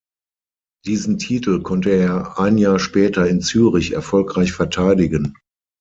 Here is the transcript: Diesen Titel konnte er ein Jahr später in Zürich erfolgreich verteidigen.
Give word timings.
Diesen 0.87 1.19
Titel 1.19 1.61
konnte 1.61 1.91
er 1.91 2.39
ein 2.39 2.57
Jahr 2.57 2.79
später 2.79 3.27
in 3.29 3.39
Zürich 3.39 3.91
erfolgreich 3.93 4.51
verteidigen. 4.51 5.35